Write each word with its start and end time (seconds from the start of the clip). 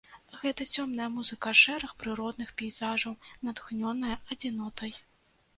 Гэта 0.43 0.65
цёмная 0.77 1.09
музыка 1.17 1.51
шэрых 1.63 1.93
прыродных 2.01 2.55
пейзажаў, 2.63 3.13
натхнёная 3.49 4.15
адзінотай. 4.35 4.91